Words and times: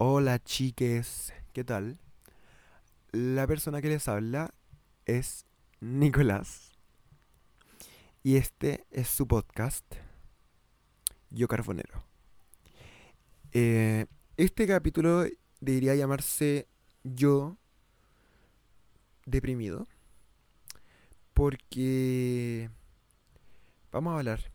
Hola 0.00 0.38
chiques, 0.38 1.32
¿qué 1.52 1.64
tal? 1.64 1.98
La 3.10 3.48
persona 3.48 3.82
que 3.82 3.88
les 3.88 4.06
habla 4.06 4.54
es 5.06 5.44
Nicolás 5.80 6.70
y 8.22 8.36
este 8.36 8.86
es 8.92 9.08
su 9.08 9.26
podcast, 9.26 9.84
Yo 11.30 11.48
Carbonero. 11.48 12.04
Eh, 13.50 14.06
este 14.36 14.68
capítulo 14.68 15.24
debería 15.60 15.96
llamarse 15.96 16.68
Yo 17.02 17.56
Deprimido 19.26 19.88
porque 21.34 22.70
vamos 23.90 24.12
a 24.12 24.18
hablar 24.18 24.52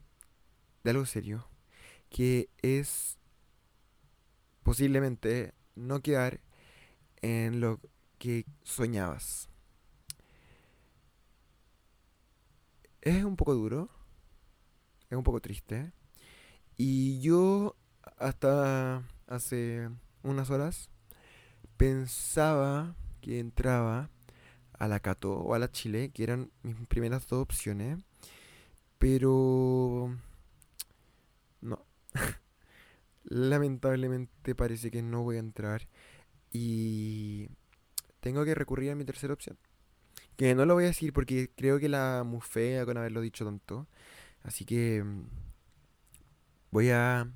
de 0.85 0.91
algo 0.91 1.05
serio 1.05 1.49
que 2.09 2.47
es 2.61 3.17
posiblemente 4.63 5.53
no 5.75 6.01
quedar 6.01 6.41
en 7.21 7.59
lo 7.59 7.79
que 8.17 8.45
soñabas. 8.63 9.49
Es 13.01 13.23
un 13.23 13.35
poco 13.35 13.53
duro, 13.53 13.89
es 15.09 15.17
un 15.17 15.23
poco 15.23 15.41
triste. 15.41 15.91
Y 16.77 17.19
yo 17.19 17.75
hasta 18.17 19.03
hace 19.27 19.89
unas 20.23 20.49
horas 20.49 20.89
pensaba 21.77 22.95
que 23.21 23.39
entraba 23.39 24.09
a 24.73 24.87
la 24.87 24.99
Cato 24.99 25.33
o 25.33 25.53
a 25.53 25.59
la 25.59 25.71
Chile, 25.71 26.11
que 26.13 26.23
eran 26.23 26.51
mis 26.63 26.75
primeras 26.87 27.27
dos 27.27 27.41
opciones. 27.41 27.99
Pero... 28.99 30.17
No. 31.61 31.85
Lamentablemente 33.33 34.53
parece 34.53 34.91
que 34.91 35.01
no 35.01 35.23
voy 35.23 35.37
a 35.37 35.39
entrar 35.39 35.87
y 36.51 37.47
tengo 38.19 38.45
que 38.45 38.53
recurrir 38.53 38.91
a 38.91 38.95
mi 38.95 39.05
tercera 39.05 39.33
opción. 39.33 39.57
Que 40.37 40.53
no 40.53 40.67
lo 40.67 40.75
voy 40.75 40.83
a 40.83 40.87
decir 40.87 41.13
porque 41.13 41.49
creo 41.55 41.79
que 41.79 41.89
la 41.89 42.21
mufea 42.23 42.85
con 42.85 42.95
haberlo 42.95 43.21
dicho 43.21 43.43
tanto. 43.43 43.87
Así 44.43 44.65
que 44.65 45.03
mm, 45.03 45.23
voy 46.69 46.91
a 46.91 47.27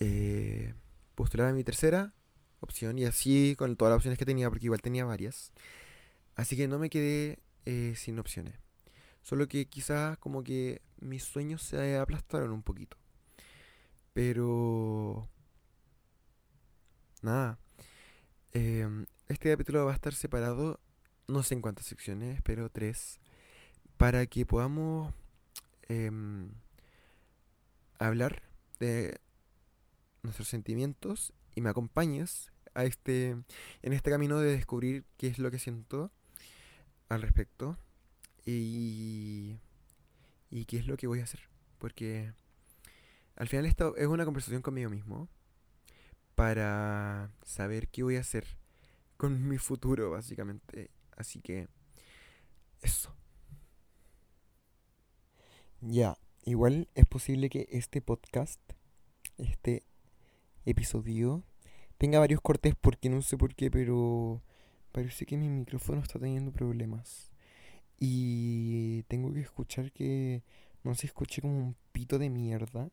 eh, 0.00 0.74
postular 1.14 1.50
a 1.50 1.52
mi 1.52 1.62
tercera 1.62 2.12
opción 2.58 2.98
y 2.98 3.04
así 3.04 3.54
con 3.56 3.76
todas 3.76 3.92
las 3.92 3.98
opciones 3.98 4.18
que 4.18 4.26
tenía, 4.26 4.48
porque 4.50 4.66
igual 4.66 4.82
tenía 4.82 5.04
varias. 5.04 5.52
Así 6.34 6.56
que 6.56 6.66
no 6.66 6.80
me 6.80 6.90
quedé 6.90 7.38
eh, 7.66 7.94
sin 7.96 8.18
opciones. 8.18 8.54
Solo 9.22 9.46
que 9.46 9.66
quizás 9.66 10.18
como 10.18 10.42
que 10.42 10.82
mis 10.98 11.22
sueños 11.22 11.62
se 11.62 11.98
aplastaron 11.98 12.50
un 12.50 12.64
poquito. 12.64 12.99
Pero... 14.20 15.30
Nada. 17.22 17.58
Em, 18.52 19.06
este 19.28 19.50
capítulo 19.50 19.86
va 19.86 19.92
a 19.92 19.94
estar 19.94 20.12
separado, 20.12 20.78
no 21.26 21.42
sé 21.42 21.54
en 21.54 21.62
cuántas 21.62 21.86
secciones, 21.86 22.42
pero 22.42 22.68
tres, 22.68 23.18
para 23.96 24.26
que 24.26 24.44
podamos 24.44 25.14
em, 25.88 26.50
hablar 27.98 28.42
de 28.78 29.18
nuestros 30.22 30.48
sentimientos 30.48 31.32
y 31.54 31.62
me 31.62 31.70
acompañes 31.70 32.52
a 32.74 32.84
este, 32.84 33.30
en 33.30 33.92
este 33.94 34.10
camino 34.10 34.38
de 34.38 34.52
descubrir 34.52 35.06
qué 35.16 35.28
es 35.28 35.38
lo 35.38 35.50
que 35.50 35.58
siento 35.58 36.12
al 37.08 37.22
respecto 37.22 37.78
y, 38.44 39.56
y 40.50 40.66
qué 40.66 40.76
es 40.76 40.86
lo 40.86 40.98
que 40.98 41.06
voy 41.06 41.20
a 41.20 41.24
hacer. 41.24 41.40
Porque 41.78 42.34
al 43.40 43.48
final 43.48 43.64
esto 43.64 43.96
es 43.96 44.06
una 44.06 44.26
conversación 44.26 44.60
conmigo 44.60 44.90
mismo 44.90 45.26
para 46.34 47.32
saber 47.42 47.88
qué 47.88 48.02
voy 48.02 48.16
a 48.16 48.20
hacer 48.20 48.44
con 49.16 49.48
mi 49.48 49.56
futuro, 49.56 50.10
básicamente. 50.10 50.90
Así 51.16 51.40
que 51.40 51.66
eso. 52.82 53.16
Ya, 55.80 56.18
igual 56.44 56.90
es 56.94 57.06
posible 57.06 57.48
que 57.48 57.66
este 57.70 58.02
podcast, 58.02 58.60
este 59.38 59.86
episodio, 60.66 61.42
tenga 61.96 62.18
varios 62.18 62.42
cortes 62.42 62.74
porque 62.78 63.08
no 63.08 63.22
sé 63.22 63.38
por 63.38 63.54
qué, 63.54 63.70
pero 63.70 64.42
parece 64.92 65.24
que 65.24 65.38
mi 65.38 65.48
micrófono 65.48 66.02
está 66.02 66.18
teniendo 66.18 66.52
problemas. 66.52 67.32
Y 67.98 69.02
tengo 69.04 69.32
que 69.32 69.40
escuchar 69.40 69.92
que 69.92 70.42
no 70.84 70.94
se 70.94 71.06
escuche 71.06 71.40
como 71.40 71.56
un 71.56 71.76
pito 71.92 72.18
de 72.18 72.28
mierda. 72.28 72.90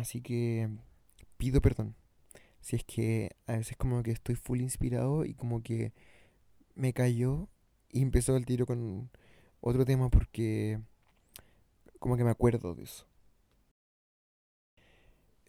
Así 0.00 0.22
que 0.22 0.70
pido 1.36 1.60
perdón. 1.60 1.94
Si 2.62 2.74
es 2.76 2.84
que 2.84 3.36
a 3.46 3.58
veces 3.58 3.76
como 3.76 4.02
que 4.02 4.12
estoy 4.12 4.34
full 4.34 4.62
inspirado 4.62 5.26
y 5.26 5.34
como 5.34 5.62
que 5.62 5.92
me 6.74 6.94
cayó 6.94 7.48
y 7.90 8.00
empezó 8.00 8.34
el 8.36 8.46
tiro 8.46 8.64
con 8.64 9.10
otro 9.60 9.84
tema 9.84 10.08
porque 10.08 10.80
como 11.98 12.16
que 12.16 12.24
me 12.24 12.30
acuerdo 12.30 12.74
de 12.74 12.84
eso. 12.84 13.06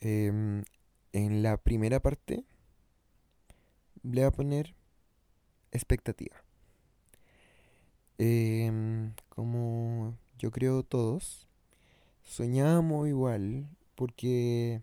Em, 0.02 0.66
en 1.14 1.44
la 1.44 1.56
primera 1.56 2.02
parte 2.02 2.44
le 4.04 4.22
voy 4.22 4.24
a 4.24 4.32
poner 4.32 4.76
expectativa. 5.72 6.44
Em, 8.18 9.14
como 9.30 10.18
yo 10.38 10.52
creo 10.52 10.84
todos, 10.84 11.48
soñamos 12.22 13.08
igual 13.08 13.70
porque 14.02 14.82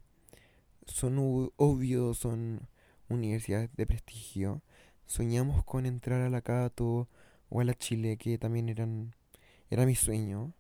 son 0.87 1.19
obvios, 1.57 2.19
son 2.19 2.69
universidades 3.09 3.69
de 3.75 3.85
prestigio. 3.85 4.63
Soñamos 5.07 5.65
con 5.65 5.87
entrar 5.87 6.21
a 6.21 6.31
la 6.31 6.41
Cato 6.41 7.09
o 7.51 7.61
a 7.61 7.65
la 7.65 7.75
Chile, 7.75 8.17
que 8.17 8.39
también 8.39 8.69
eran 8.69 9.17
era 9.71 9.87
mi 9.87 9.97
sueño. 9.97 10.53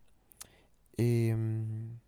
Em, 0.96 2.00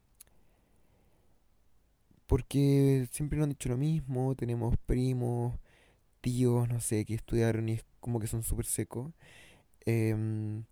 porque 2.27 3.09
siempre 3.13 3.39
nos 3.39 3.45
han 3.45 3.51
dicho 3.51 3.69
lo 3.69 3.77
mismo, 3.77 4.35
tenemos 4.35 4.77
primos, 4.87 5.55
tíos, 6.21 6.69
no 6.69 6.81
sé, 6.81 7.05
que 7.05 7.15
estudiaron 7.15 7.69
y 7.69 7.75
es 7.75 7.85
como 8.01 8.19
que 8.21 8.27
son 8.27 8.43
súper 8.43 8.67
secos. 8.67 9.13
Em, 9.87 10.65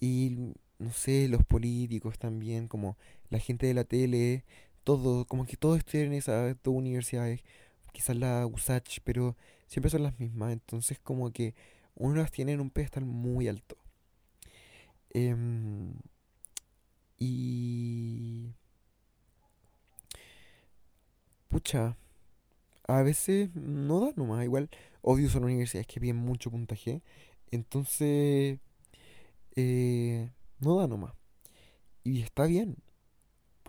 y 0.00 0.54
no 0.78 0.92
sé, 0.92 1.28
los 1.28 1.44
políticos 1.44 2.18
también, 2.18 2.68
como 2.68 2.96
la 3.30 3.38
gente 3.38 3.66
de 3.66 3.74
la 3.74 3.84
tele, 3.84 4.44
todo, 4.88 5.26
como 5.26 5.44
que 5.44 5.58
todos 5.58 5.76
estudian 5.76 6.06
en 6.08 6.14
esas 6.14 6.56
dos 6.62 6.74
universidades, 6.74 7.42
quizás 7.92 8.16
la 8.16 8.46
USACH, 8.46 9.00
pero 9.04 9.36
siempre 9.66 9.90
son 9.90 10.02
las 10.02 10.18
mismas, 10.18 10.50
entonces 10.50 10.98
como 10.98 11.30
que 11.30 11.54
uno 11.94 12.16
las 12.16 12.30
tiene 12.32 12.52
en 12.52 12.60
un 12.60 12.70
pedestal 12.70 13.04
muy 13.04 13.48
alto. 13.48 13.76
Em, 15.10 15.92
y... 17.18 18.54
Pucha, 21.48 21.98
a 22.86 23.02
veces 23.02 23.54
no 23.54 24.00
da 24.00 24.12
nomás, 24.16 24.42
igual, 24.44 24.70
obvio 25.02 25.28
son 25.28 25.44
universidades 25.44 25.86
que 25.86 26.00
piden 26.00 26.16
mucho 26.16 26.50
puntaje, 26.50 27.02
entonces... 27.50 28.58
Eh, 29.54 30.30
no 30.60 30.78
da 30.78 30.86
nomás. 30.86 31.12
Y 32.04 32.22
está 32.22 32.46
bien, 32.46 32.76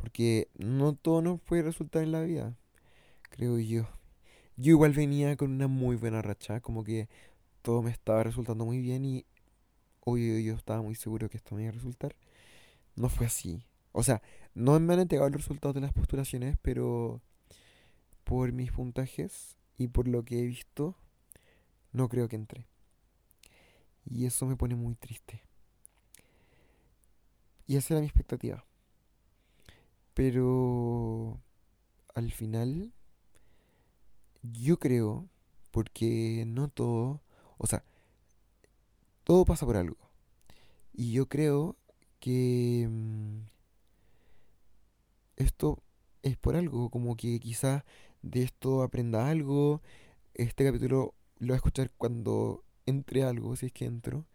porque 0.01 0.47
no 0.57 0.95
todo 0.95 1.21
nos 1.21 1.41
puede 1.41 1.63
resultar 1.63 2.03
en 2.03 2.13
la 2.13 2.21
vida, 2.21 2.55
creo 3.29 3.59
yo. 3.59 3.87
Yo 4.55 4.71
igual 4.71 4.93
venía 4.93 5.35
con 5.35 5.51
una 5.51 5.67
muy 5.67 5.97
buena 5.97 6.21
racha, 6.21 6.61
como 6.61 6.83
que 6.83 7.09
todo 7.61 7.81
me 7.81 7.91
estaba 7.91 8.23
resultando 8.23 8.65
muy 8.65 8.79
bien 8.79 9.03
y 9.03 9.25
obvio 9.99 10.39
yo 10.39 10.55
estaba 10.55 10.81
muy 10.81 10.95
seguro 10.95 11.29
que 11.29 11.37
esto 11.37 11.55
me 11.55 11.63
iba 11.63 11.71
a 11.71 11.73
resultar. 11.73 12.15
No 12.95 13.09
fue 13.09 13.25
así. 13.25 13.65
O 13.91 14.03
sea, 14.03 14.21
no 14.53 14.79
me 14.79 14.93
han 14.93 15.01
entregado 15.01 15.29
los 15.29 15.41
resultados 15.41 15.75
de 15.75 15.81
las 15.81 15.93
postulaciones, 15.93 16.57
pero 16.61 17.21
por 18.23 18.53
mis 18.53 18.71
puntajes 18.71 19.57
y 19.77 19.87
por 19.87 20.07
lo 20.07 20.23
que 20.23 20.39
he 20.39 20.45
visto, 20.45 20.95
no 21.91 22.07
creo 22.07 22.29
que 22.29 22.37
entre. 22.37 22.67
Y 24.05 24.25
eso 24.25 24.45
me 24.45 24.55
pone 24.55 24.75
muy 24.75 24.95
triste. 24.95 25.43
Y 27.67 27.75
esa 27.75 27.95
era 27.95 28.01
mi 28.01 28.07
expectativa. 28.07 28.65
Pero 30.19 31.39
al 32.13 32.29
final, 32.33 32.91
yo 34.43 34.77
creo, 34.77 35.29
porque 35.71 36.43
no 36.45 36.67
todo, 36.67 37.21
o 37.57 37.67
sea, 37.67 37.85
todo 39.23 39.45
pasa 39.45 39.65
por 39.65 39.77
algo. 39.77 39.95
Y 40.91 41.13
yo 41.13 41.29
creo 41.29 41.77
que 42.19 42.85
mm, 42.91 43.43
esto 45.37 45.81
es 46.21 46.35
por 46.35 46.57
algo, 46.57 46.89
como 46.89 47.15
que 47.15 47.39
quizás 47.39 47.85
de 48.21 48.43
esto 48.43 48.83
aprenda 48.83 49.29
algo. 49.29 49.81
Este 50.33 50.65
capítulo 50.65 51.13
lo 51.37 51.47
voy 51.47 51.53
a 51.53 51.55
escuchar 51.55 51.91
cuando 51.97 52.65
entre 52.85 53.23
algo, 53.23 53.55
si 53.55 53.67
es 53.67 53.71
que 53.71 53.85
entro, 53.85 54.25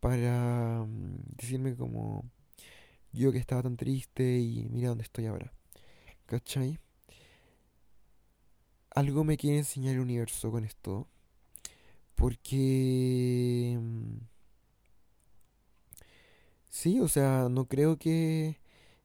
para 0.00 0.84
mm, 0.86 1.16
decirme 1.38 1.76
como 1.76 2.30
yo 3.12 3.32
que 3.32 3.38
estaba 3.38 3.62
tan 3.62 3.76
triste 3.76 4.38
y 4.40 4.68
mira 4.70 4.88
dónde 4.90 5.04
estoy 5.04 5.26
ahora. 5.26 5.52
¿Cachai? 6.26 6.78
algo 8.94 9.24
me 9.24 9.36
quiere 9.36 9.58
enseñar 9.58 9.94
el 9.94 10.00
universo 10.00 10.50
con 10.50 10.64
esto. 10.64 11.08
Porque... 12.14 13.76
mm, 13.80 14.16
Sí, 16.70 17.00
o 17.00 17.08
sea, 17.08 17.48
no 17.50 17.66
creo 17.68 17.98
que, 17.98 18.58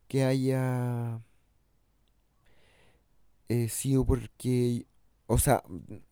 que 0.07 0.23
haya 0.23 1.21
eh, 3.49 3.69
sido 3.69 4.05
porque... 4.05 4.85
O 5.27 5.37
sea, 5.39 5.63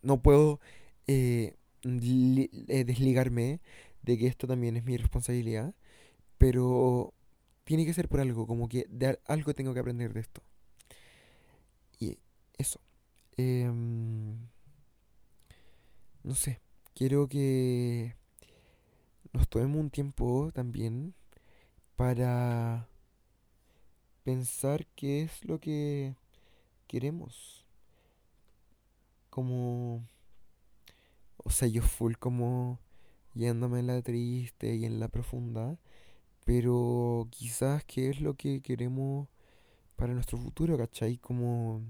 no 0.02 0.22
puedo 0.22 0.60
eh, 1.08 1.56
eh, 1.84 2.84
desligarme 2.86 3.62
de 4.04 4.18
que 4.18 4.28
esto 4.28 4.48
también 4.48 4.76
es 4.78 4.84
mi 4.86 4.98
responsabilidad, 4.98 5.74
pero 6.40 7.15
tiene 7.66 7.86
que 7.86 7.94
ser 7.96 8.10
por 8.10 8.22
algo, 8.22 8.48
como 8.48 8.70
que 8.70 8.88
de 8.90 9.08
al- 9.08 9.22
algo 9.28 9.56
tengo 9.56 9.74
que 9.76 9.82
aprender 9.82 10.14
de 10.14 10.22
esto. 10.22 10.44
Y 12.00 12.18
eso. 12.58 12.80
Em, 13.38 14.38
no 16.24 16.36
sé, 16.36 16.60
quiero 16.94 17.28
que 17.28 18.16
nos 19.34 19.48
tomemos 19.50 19.80
un 19.80 19.90
tiempo 19.90 20.52
también 20.54 21.14
para 21.96 22.88
pensar 24.26 24.86
qué 24.96 25.22
es 25.24 25.46
lo 25.46 25.60
que 25.60 26.16
queremos. 26.88 27.66
Como, 29.30 30.02
o 31.38 31.50
sea, 31.50 31.68
yo 31.68 31.82
full 31.82 32.14
como 32.20 32.80
yéndome 33.34 33.80
en 33.80 33.88
la 33.88 34.02
triste 34.02 34.76
y 34.76 34.86
en 34.86 35.00
la 35.00 35.08
profunda, 35.10 35.78
pero 36.46 37.28
quizás 37.32 37.84
qué 37.84 38.10
es 38.10 38.22
lo 38.22 38.36
que 38.36 38.62
queremos 38.62 39.28
para 39.98 40.14
nuestro 40.14 40.38
futuro, 40.38 40.78
¿cachai? 40.78 41.18
Como, 41.18 41.82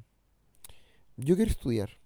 yo 1.18 1.36
quiero 1.36 1.52
estudiar 1.52 2.00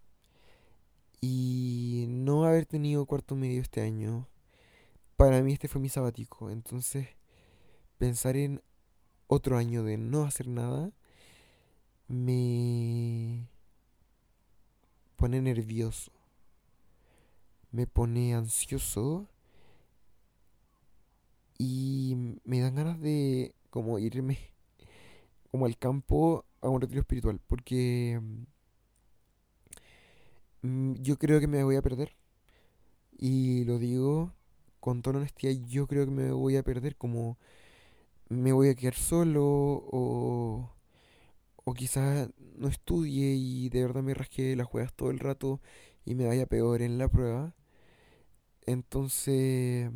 y 1.22 2.06
no 2.10 2.46
haber 2.46 2.66
tenido 2.66 3.06
cuarto 3.06 3.36
medio 3.36 3.62
este 3.62 3.82
año, 3.82 4.28
para 5.16 5.42
mí 5.42 5.54
este 5.54 5.68
fue 5.68 5.80
mi 5.80 5.90
sabático, 5.90 6.50
entonces 6.50 7.08
pensar 7.98 8.36
en 8.36 8.62
otro 9.28 9.58
año 9.58 9.84
de 9.84 9.98
no 9.98 10.24
hacer 10.24 10.48
nada 10.48 10.92
me 12.08 13.48
pone 15.18 15.42
nervioso, 15.42 16.12
me 17.72 17.86
pone 17.86 18.34
ansioso 18.34 19.28
y 21.60 22.16
me 22.46 22.62
dan 22.62 22.76
ganas 22.76 23.00
de 23.02 23.54
como 23.72 24.00
irme 24.00 24.40
como 25.52 25.66
al 25.66 25.78
campo 25.78 26.46
a 26.62 26.70
un 26.70 26.82
retiro 26.82 27.02
espiritual, 27.02 27.40
porque 27.48 28.20
mm, 30.62 30.94
yo 31.02 31.18
creo 31.18 31.40
que 31.40 31.48
me 31.48 31.64
voy 31.64 31.76
a 31.76 31.82
perder 31.82 32.16
y 33.18 33.66
lo 33.66 33.78
digo 33.80 34.34
con 34.80 35.02
toda 35.02 35.18
honestidad, 35.20 35.54
yo 35.68 35.88
creo 35.88 36.06
que 36.06 36.12
me 36.12 36.32
voy 36.32 36.56
a 36.58 36.64
perder, 36.64 36.96
como 36.96 37.38
me 38.30 38.54
voy 38.54 38.70
a 38.70 38.76
quedar 38.76 38.96
solo 38.96 39.44
o, 39.46 40.72
o 41.66 41.74
quizás 41.74 42.30
no 42.58 42.68
estudie 42.70 43.36
y 43.36 43.70
de 43.70 43.84
verdad 43.84 44.04
me 44.04 44.14
rasque 44.14 44.56
las 44.56 44.68
juegas 44.68 44.94
todo 44.94 45.12
el 45.12 45.20
rato 45.20 45.62
y 46.06 46.16
me 46.16 46.28
vaya 46.28 46.46
peor 46.48 46.82
en 46.82 46.98
la 46.98 47.10
prueba. 47.10 47.56
Entonces, 48.66 49.92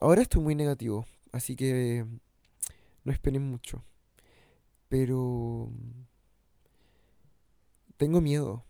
ahora 0.00 0.22
estoy 0.22 0.42
muy 0.42 0.54
negativo, 0.54 1.06
así 1.32 1.56
que 1.56 2.06
no 3.04 3.12
esperen 3.12 3.42
mucho. 3.42 3.84
Pero 4.88 5.70
tengo 7.96 8.20
miedo, 8.20 8.64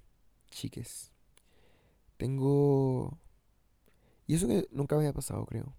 chiques. 0.50 1.12
Tengo... 2.16 3.18
Y 4.26 4.34
eso 4.34 4.48
que 4.48 4.66
nunca 4.70 4.96
había 4.96 5.12
pasado, 5.12 5.44
creo. 5.46 5.74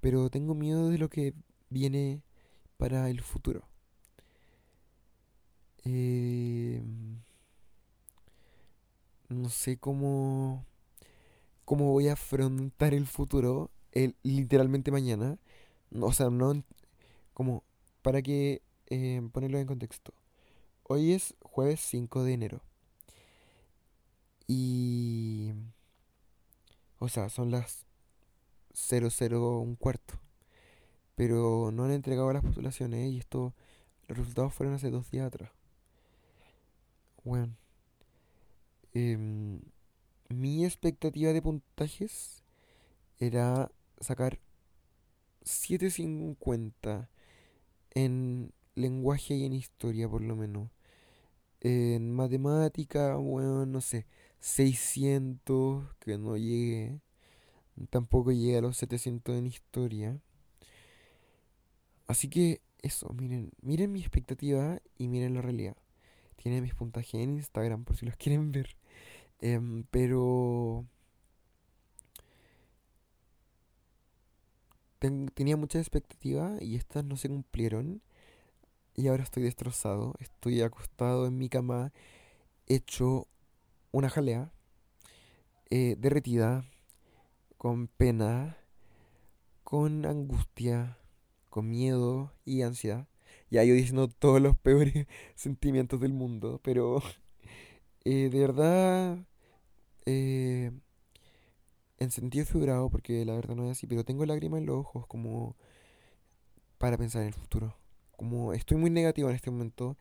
Pero 0.00 0.30
tengo 0.30 0.54
miedo 0.54 0.88
de 0.90 0.98
lo 0.98 1.08
que 1.08 1.34
viene 1.70 2.22
para 2.76 3.10
el 3.10 3.20
futuro. 3.20 3.68
Eh, 5.84 6.82
no 9.28 9.48
sé 9.48 9.78
cómo, 9.78 10.64
cómo 11.64 11.92
voy 11.92 12.08
a 12.08 12.14
afrontar 12.14 12.94
el 12.94 13.06
futuro, 13.06 13.70
literalmente 14.22 14.90
mañana. 14.90 15.38
O 16.00 16.12
sea, 16.12 16.30
no 16.30 16.62
como 17.34 17.62
para 18.02 18.22
que 18.22 18.62
eh, 18.88 19.22
ponerlo 19.32 19.58
en 19.58 19.66
contexto. 19.66 20.12
Hoy 20.84 21.12
es 21.12 21.34
jueves 21.42 21.80
5 21.80 22.24
de 22.24 22.32
enero. 22.32 22.60
Y... 24.46 25.52
O 26.98 27.08
sea, 27.08 27.28
son 27.28 27.50
las 27.50 27.84
cero 28.72 29.08
cero 29.10 29.58
un 29.58 29.76
cuarto. 29.76 30.14
Pero 31.14 31.70
no 31.72 31.84
han 31.84 31.92
entregado 31.92 32.32
las 32.32 32.42
postulaciones 32.42 33.12
y 33.12 33.18
esto, 33.18 33.54
los 34.08 34.18
resultados 34.18 34.54
fueron 34.54 34.74
hace 34.74 34.90
dos 34.90 35.10
días 35.10 35.26
atrás. 35.26 35.50
Bueno, 37.24 37.56
em, 38.94 39.60
mi 40.28 40.64
expectativa 40.64 41.32
de 41.32 41.42
puntajes 41.42 42.42
era 43.18 43.70
sacar 44.00 44.38
setecientos 45.42 45.94
cincuenta 45.94 47.08
en 47.94 48.52
lenguaje 48.74 49.34
y 49.34 49.44
en 49.44 49.52
historia 49.52 50.08
por 50.08 50.22
lo 50.22 50.36
menos. 50.36 50.70
En 51.60 52.12
matemática, 52.14 53.16
bueno, 53.16 53.66
no 53.66 53.80
sé, 53.80 54.06
600 54.40 55.94
que 56.00 56.18
no 56.18 56.36
llegué. 56.36 57.00
Tampoco 57.90 58.32
llegué 58.32 58.58
a 58.58 58.60
los 58.60 58.76
700 58.78 59.36
en 59.36 59.46
historia. 59.46 60.20
Así 62.06 62.28
que 62.28 62.60
eso, 62.82 63.12
miren, 63.14 63.50
miren 63.62 63.92
mi 63.92 64.00
expectativa 64.00 64.80
y 64.96 65.08
miren 65.08 65.34
la 65.34 65.42
realidad. 65.42 65.76
Tienen 66.36 66.62
mis 66.62 66.74
puntajes 66.74 67.14
en 67.14 67.30
Instagram 67.30 67.84
por 67.84 67.96
si 67.96 68.06
los 68.06 68.16
quieren 68.18 68.52
ver. 68.52 68.76
Em, 69.40 69.84
pero 69.90 70.86
ten- 75.06 75.28
tenía 75.28 75.56
muchas 75.56 75.80
expectativas 75.82 76.60
y 76.62 76.76
estas 76.76 77.04
no 77.04 77.16
se 77.16 77.28
cumplieron. 77.28 78.02
Y 78.94 79.08
ahora 79.08 79.22
estoy 79.24 79.42
destrozado. 79.44 80.14
Estoy 80.20 80.62
acostado 80.62 81.26
en 81.26 81.38
mi 81.38 81.48
cama, 81.48 81.92
hecho 82.68 83.28
una 83.92 84.10
jalea, 84.10 84.52
eh, 85.70 85.96
derretida, 85.98 86.64
con 87.58 87.88
pena, 87.88 88.56
con 89.64 90.06
angustia, 90.06 90.98
con 91.50 91.68
miedo 91.70 92.32
y 92.44 92.62
ansiedad. 92.62 93.06
Ya 93.50 93.64
yo 93.64 93.74
diciendo 93.74 94.08
todos 94.08 94.40
los 94.40 94.56
peores 94.56 95.06
sentimientos 95.34 96.00
del 96.00 96.12
mundo, 96.12 96.60
pero 96.62 97.02
eh, 98.04 98.30
de 98.30 98.40
verdad, 98.40 99.18
eh, 100.06 100.72
en 101.98 102.10
sentido 102.10 102.46
figurado, 102.46 102.90
porque 102.90 103.24
la 103.24 103.34
verdad 103.34 103.54
no 103.56 103.64
es 103.66 103.72
así, 103.72 103.86
pero 103.86 104.04
tengo 104.04 104.26
lágrimas 104.26 104.60
en 104.60 104.66
los 104.66 104.78
ojos 104.78 105.06
como 105.06 105.56
para 106.78 106.96
pensar 106.98 107.22
en 107.22 107.28
el 107.28 107.34
futuro. 107.34 107.76
Como 108.16 108.52
estoy 108.52 108.76
muy 108.78 108.90
negativo 108.90 109.28
en 109.28 109.36
este 109.36 109.50
momento 109.50 109.96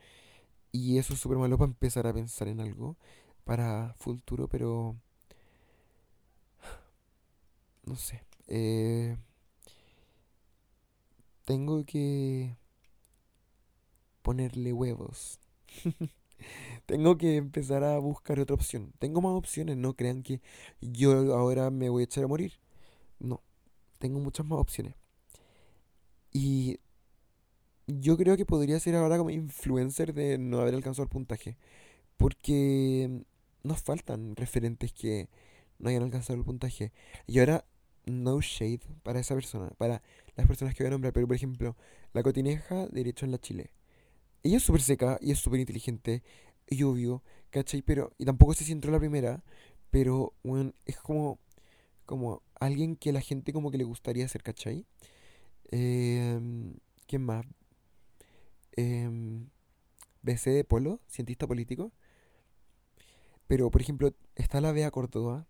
y 0.71 0.99
eso 0.99 1.13
es 1.15 1.21
súper 1.21 1.39
malo 1.39 1.57
para 1.57 1.69
empezar 1.71 2.07
a 2.07 2.13
pensar 2.13 2.47
en 2.49 2.61
algo 2.61 2.97
para 3.45 3.95
futuro, 3.99 4.47
pero 4.49 4.95
no 7.85 7.95
sé. 7.95 8.23
eh, 8.47 9.17
tengo 11.45 11.83
que 11.85 12.55
ponerle 14.21 14.73
huevos. 14.73 15.39
Tengo 16.85 17.17
que 17.17 17.37
empezar 17.37 17.83
a 17.83 17.97
buscar 17.99 18.39
otra 18.39 18.55
opción. 18.55 18.93
Tengo 18.99 19.21
más 19.21 19.33
opciones, 19.33 19.77
no 19.77 19.95
crean 19.95 20.23
que 20.23 20.41
yo 20.81 21.35
ahora 21.35 21.69
me 21.71 21.89
voy 21.89 22.03
a 22.03 22.05
echar 22.05 22.23
a 22.23 22.27
morir. 22.27 22.53
No, 23.19 23.41
tengo 23.99 24.19
muchas 24.19 24.45
más 24.45 24.59
opciones. 24.59 24.95
Y 26.31 26.79
yo 27.87 28.17
creo 28.17 28.37
que 28.37 28.45
podría 28.45 28.79
ser 28.79 28.95
ahora 28.95 29.17
como 29.17 29.29
influencer 29.29 30.13
de 30.13 30.37
no 30.37 30.59
haber 30.59 30.75
alcanzado 30.75 31.03
el 31.03 31.09
puntaje. 31.09 31.57
Porque 32.17 33.23
nos 33.63 33.81
faltan 33.81 34.35
referentes 34.35 34.93
que 34.93 35.29
no 35.79 35.89
hayan 35.89 36.03
alcanzado 36.03 36.37
el 36.39 36.45
puntaje. 36.45 36.91
Y 37.27 37.39
ahora, 37.39 37.65
no 38.05 38.39
shade 38.41 38.81
para 39.03 39.19
esa 39.19 39.35
persona, 39.35 39.69
para 39.77 40.01
las 40.35 40.47
personas 40.47 40.75
que 40.75 40.83
voy 40.83 40.87
a 40.89 40.91
nombrar. 40.91 41.13
Pero 41.13 41.27
por 41.27 41.35
ejemplo, 41.35 41.75
la 42.13 42.23
cotineja 42.23 42.87
derecho 42.87 43.25
en 43.25 43.31
la 43.31 43.39
Chile. 43.39 43.71
Ella 44.45 44.57
es 44.57 44.63
súper 44.63 44.81
seca 44.83 45.17
y 45.21 45.31
es 45.31 45.39
súper 45.39 45.59
inteligente 45.59 46.23
y 46.67 46.83
obvio, 46.83 47.23
¿cachai? 47.49 47.81
Pero, 47.81 48.13
y 48.19 48.25
tampoco 48.25 48.53
sé 48.53 48.63
si 48.63 48.71
entró 48.73 48.91
la 48.91 48.99
primera, 48.99 49.43
pero, 49.91 50.33
bueno, 50.43 50.73
es 50.85 50.97
como, 50.97 51.39
como 52.05 52.43
alguien 52.59 52.95
que 52.95 53.11
la 53.13 53.21
gente 53.21 53.53
como 53.53 53.71
que 53.71 53.79
le 53.79 53.85
gustaría 53.85 54.27
ser, 54.27 54.43
¿cachai? 54.43 54.85
Em, 55.71 56.75
¿quién 57.07 57.23
más? 57.23 57.45
Em, 58.73 59.49
BC 60.23 60.51
de 60.51 60.63
Polo, 60.63 60.99
cientista 61.07 61.47
político. 61.47 61.91
Pero, 63.47 63.69
por 63.71 63.81
ejemplo, 63.81 64.13
está 64.35 64.61
la 64.61 64.71
Bea 64.71 64.91
Córdoba, 64.91 65.47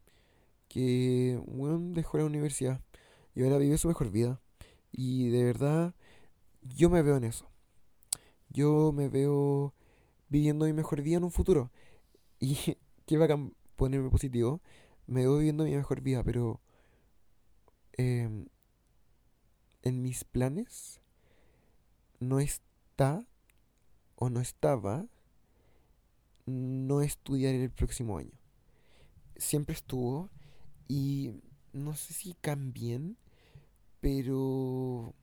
que, 0.69 1.41
bueno, 1.47 1.79
dejó 1.93 2.17
la 2.17 2.25
universidad 2.25 2.81
y 3.35 3.43
ahora 3.43 3.57
vive 3.59 3.77
su 3.77 3.87
mejor 3.89 4.11
vida. 4.11 4.41
Y 4.91 5.29
de 5.29 5.43
verdad, 5.45 5.95
yo 6.63 6.89
me 6.89 7.03
veo 7.03 7.17
en 7.17 7.25
eso. 7.25 7.47
Yo 8.55 8.93
me 8.93 9.09
veo 9.09 9.73
viviendo 10.29 10.63
mi 10.65 10.71
mejor 10.71 11.01
vida 11.01 11.17
en 11.17 11.25
un 11.25 11.31
futuro. 11.31 11.71
Y 12.39 12.77
qué 13.05 13.17
bacán 13.17 13.53
ponerme 13.75 14.09
positivo. 14.09 14.61
Me 15.07 15.21
veo 15.21 15.37
viviendo 15.37 15.65
mi 15.65 15.75
mejor 15.75 16.01
vida, 16.01 16.23
pero 16.23 16.61
em, 17.93 18.47
en 19.83 20.01
mis 20.01 20.23
planes 20.23 21.01
no 22.19 22.39
está 22.39 23.25
o 24.15 24.29
no 24.29 24.39
estaba 24.39 25.05
no 26.45 27.01
estudiar 27.01 27.55
el 27.55 27.71
próximo 27.71 28.17
año. 28.17 28.39
Siempre 29.35 29.75
estuvo 29.75 30.29
y 30.87 31.41
no 31.73 31.93
sé 31.93 32.13
si 32.13 32.35
cambien, 32.35 33.17
pero 33.99 35.13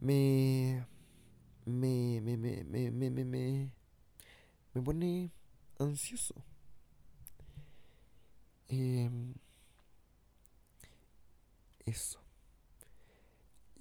me 0.00 0.84
me 1.66 2.20
me 2.20 2.36
me 2.36 2.64
me 2.64 2.90
me 2.90 3.10
me 3.10 3.24
me, 3.24 3.70
me 4.74 4.82
pone 4.82 5.30
ansioso. 5.78 6.34
Em, 8.68 9.34
eso. 11.86 12.20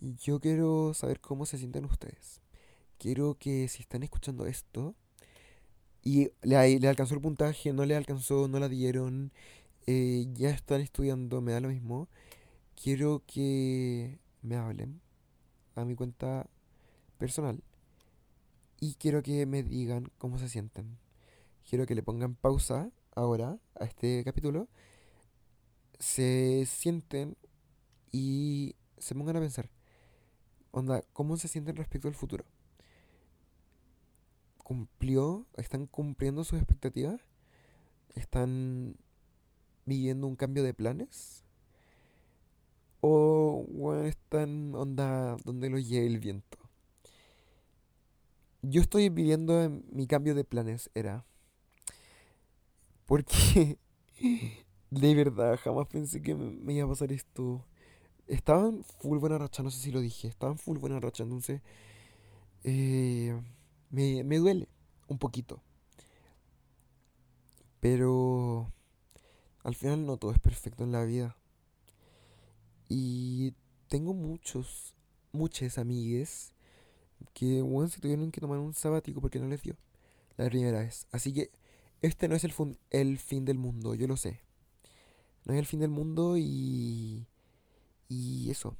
Yo 0.01 0.39
quiero 0.39 0.93
saber 0.93 1.19
cómo 1.19 1.45
se 1.45 1.57
sienten 1.57 1.85
ustedes. 1.85 2.41
Quiero 2.97 3.35
que 3.39 3.67
si 3.67 3.81
están 3.81 4.03
escuchando 4.03 4.45
esto 4.45 4.95
y 6.03 6.31
le, 6.41 6.79
le 6.79 6.87
alcanzó 6.87 7.15
el 7.15 7.21
puntaje, 7.21 7.73
no 7.73 7.85
le 7.85 7.95
alcanzó, 7.95 8.47
no 8.47 8.59
la 8.59 8.69
dieron, 8.69 9.31
eh, 9.87 10.27
ya 10.33 10.51
están 10.51 10.81
estudiando, 10.81 11.41
me 11.41 11.53
da 11.53 11.59
lo 11.61 11.69
mismo. 11.69 12.07
Quiero 12.81 13.23
que 13.27 14.19
me 14.41 14.55
hablen 14.55 15.01
a 15.79 15.85
mi 15.85 15.95
cuenta 15.95 16.47
personal 17.17 17.63
y 18.79 18.95
quiero 18.95 19.21
que 19.23 19.45
me 19.45 19.63
digan 19.63 20.11
cómo 20.17 20.37
se 20.37 20.49
sienten. 20.49 20.97
Quiero 21.69 21.85
que 21.85 21.95
le 21.95 22.03
pongan 22.03 22.35
pausa 22.35 22.91
ahora 23.15 23.57
a 23.79 23.85
este 23.85 24.23
capítulo, 24.23 24.67
se 25.99 26.65
sienten 26.65 27.37
y 28.11 28.75
se 28.97 29.15
pongan 29.15 29.37
a 29.37 29.41
pensar. 29.41 29.69
Onda, 30.71 31.03
¿cómo 31.13 31.37
se 31.37 31.47
sienten 31.47 31.75
respecto 31.75 32.07
al 32.07 32.15
futuro? 32.15 32.45
¿Cumplió? 34.57 35.45
¿Están 35.57 35.87
cumpliendo 35.87 36.43
sus 36.43 36.59
expectativas? 36.59 37.21
¿Están 38.15 38.95
viviendo 39.85 40.27
un 40.27 40.35
cambio 40.35 40.63
de 40.63 40.73
planes? 40.73 41.43
¿O 43.01 43.65
bueno, 43.69 44.03
están 44.05 44.73
onda 44.75 45.37
donde 45.45 45.69
lo 45.69 45.79
lleve 45.79 46.07
el 46.07 46.19
viento? 46.19 46.57
Yo 48.61 48.81
estoy 48.81 49.09
viviendo 49.09 49.61
en 49.61 49.83
mi 49.91 50.07
cambio 50.07 50.35
de 50.35 50.43
planes, 50.43 50.89
era. 50.93 51.25
Porque 53.05 53.77
de 54.91 55.15
verdad 55.15 55.59
jamás 55.63 55.87
pensé 55.87 56.21
que 56.21 56.35
me 56.35 56.73
iba 56.73 56.85
a 56.85 56.89
pasar 56.89 57.11
esto. 57.11 57.65
Estaba 58.27 58.67
en 58.69 58.83
full 58.83 59.19
buena 59.19 59.37
racha, 59.39 59.63
no 59.63 59.71
sé 59.71 59.79
si 59.79 59.91
lo 59.91 60.01
dije. 60.01 60.27
Estaba 60.27 60.53
en 60.53 60.59
full 60.59 60.79
buena 60.79 60.99
racha, 60.99 61.23
entonces 61.23 61.61
eh, 62.63 63.39
me, 63.89 64.23
me 64.23 64.37
duele 64.37 64.67
un 65.07 65.17
poquito. 65.17 65.61
Pero 67.79 68.71
al 69.63 69.75
final 69.75 70.05
no 70.05 70.17
todo 70.17 70.31
es 70.33 70.39
perfecto 70.39 70.83
en 70.85 70.93
la 70.93 71.05
vida. 71.05 71.37
Y 72.89 73.55
tengo 73.89 74.13
muchos, 74.15 74.95
muchas 75.33 75.79
amigues 75.79 76.53
que, 77.33 77.61
bueno, 77.63 77.89
se 77.89 78.01
tuvieron 78.01 78.31
que 78.31 78.41
tomar 78.41 78.59
un 78.59 78.73
sabático 78.73 79.21
porque 79.21 79.39
no 79.39 79.47
les 79.47 79.63
dio 79.63 79.77
la 80.37 80.47
primera 80.47 80.79
vez. 80.81 81.07
Así 81.11 81.33
que 81.33 81.51
este 82.01 82.27
no 82.29 82.35
es 82.35 82.43
el, 82.45 82.53
fun- 82.53 82.79
el 82.91 83.19
fin 83.19 83.45
del 83.45 83.59
mundo, 83.59 83.95
yo 83.95 84.07
lo 84.07 84.17
sé. 84.17 84.41
No 85.45 85.53
es 85.53 85.59
el 85.59 85.65
fin 85.65 85.79
del 85.79 85.89
mundo 85.89 86.37
y, 86.37 87.25
y 88.09 88.51
eso. 88.51 88.77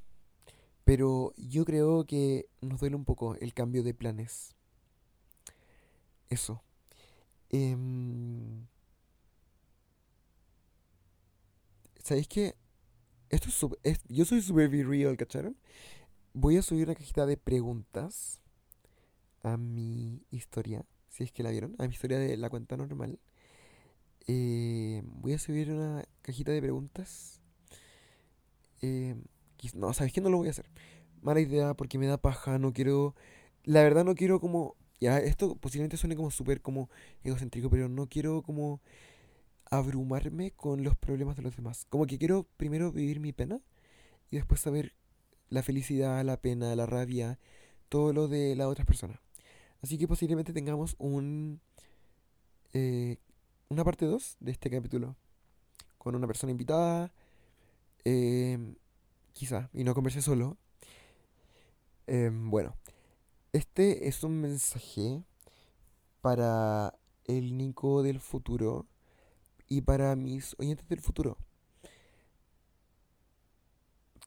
Pero 0.86 1.34
yo 1.38 1.66
creo 1.66 2.06
que 2.06 2.48
nos 2.62 2.80
duele 2.82 2.98
un 2.98 3.06
poco 3.06 3.36
el 3.38 3.54
cambio 3.54 3.84
de 3.84 3.96
planes. 3.96 4.56
Eso. 6.30 6.62
Em, 7.52 8.68
¿sabéis 12.04 12.28
qué? 12.28 12.56
Esto 13.30 13.50
es, 13.50 13.56
sup- 13.64 13.78
es- 13.84 14.02
yo 14.08 14.26
soy 14.26 14.42
super 14.42 14.70
real, 14.72 15.18
¿cacharon? 15.18 15.56
Voy 16.34 16.58
a 16.58 16.62
subir 16.64 16.86
una 16.88 16.96
cajita 16.96 17.26
de 17.28 17.38
preguntas 17.38 18.42
a 19.44 19.58
mi 19.58 20.22
historia, 20.32 20.86
si 21.10 21.24
es 21.24 21.32
que 21.32 21.44
la 21.44 21.52
vieron, 21.52 21.76
a 21.78 21.84
mi 21.88 21.94
historia 21.94 22.20
de 22.20 22.38
la 22.38 22.50
cuenta 22.50 22.78
normal. 22.78 23.20
Eh, 24.28 25.02
voy 25.06 25.34
a 25.34 25.40
subir 25.40 25.72
una 25.72 26.04
cajita 26.22 26.52
de 26.52 26.62
preguntas. 26.62 27.42
quiz- 29.58 29.76
no, 29.76 29.94
¿sabéis 29.94 30.14
qué? 30.14 30.22
No 30.22 30.30
lo 30.30 30.38
voy 30.38 30.48
a 30.48 30.52
hacer. 30.52 30.66
Mala 31.22 31.40
idea 31.42 31.74
porque 31.74 31.98
me 31.98 32.08
da 32.08 32.18
paja, 32.18 32.60
no 32.60 32.74
quiero... 32.74 33.16
La 33.64 33.84
verdad 33.84 34.06
no 34.06 34.16
quiero 34.16 34.40
como... 34.40 34.76
Ya, 35.02 35.20
esto 35.20 35.56
posiblemente 35.56 35.96
suene 35.98 36.16
como 36.16 36.30
súper 36.32 36.62
como 36.62 36.90
egocéntrico, 37.24 37.70
pero 37.70 37.88
no 37.90 38.08
quiero 38.08 38.42
como 38.44 38.82
abrumarme 39.70 40.52
con 40.52 40.84
los 40.84 40.98
problemas 40.98 41.36
de 41.36 41.44
los 41.44 41.56
demás. 41.56 41.86
Como 41.90 42.06
que 42.06 42.18
quiero 42.18 42.48
primero 42.58 42.92
vivir 42.92 43.20
mi 43.20 43.34
pena 43.34 43.62
y 44.32 44.38
después 44.38 44.62
saber 44.62 44.94
la 45.50 45.64
felicidad, 45.64 46.24
la 46.24 46.38
pena, 46.38 46.76
la 46.76 46.86
rabia, 46.86 47.40
todo 47.90 48.14
lo 48.14 48.28
de 48.28 48.56
las 48.56 48.68
otras 48.68 48.86
personas. 48.86 49.20
Así 49.82 49.98
que 49.98 50.08
posiblemente 50.08 50.54
tengamos 50.54 50.96
un, 51.00 51.62
eh, 52.74 53.18
una 53.70 53.84
parte 53.84 54.06
2 54.06 54.38
de 54.40 54.52
este 54.52 54.70
capítulo 54.70 55.16
con 55.98 56.16
una 56.16 56.28
persona 56.28 56.52
invitada, 56.52 57.12
em, 58.04 58.76
quizá, 59.34 59.70
y 59.74 59.84
no 59.84 59.94
converse 59.94 60.22
solo. 60.22 60.58
Em, 62.08 62.50
bueno, 62.50 62.76
este 63.54 64.08
es 64.08 64.24
un 64.24 64.42
mensaje 64.42 65.24
para 66.22 66.96
el 67.26 67.58
Nico 67.58 68.04
del 68.04 68.20
futuro 68.20 68.88
y 69.70 69.82
para 69.82 70.16
mis 70.16 70.56
oyentes 70.60 70.88
del 70.90 71.00
futuro. 71.00 71.38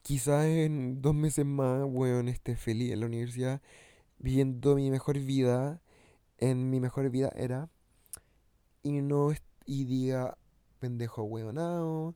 Quizá 0.01 0.49
en 0.49 1.01
dos 1.01 1.13
meses 1.13 1.45
más, 1.45 1.83
weón, 1.85 2.27
esté 2.27 2.55
feliz 2.55 2.91
en 2.91 3.01
la 3.01 3.05
universidad, 3.05 3.61
viviendo 4.19 4.75
mi 4.75 4.89
mejor 4.89 5.19
vida. 5.19 5.81
En 6.37 6.69
mi 6.69 6.79
mejor 6.79 7.09
vida 7.09 7.31
era. 7.35 7.69
Y 8.81 9.01
no 9.01 9.31
y 9.65 9.85
diga, 9.85 10.37
pendejo 10.79 11.23
weonao, 11.23 12.15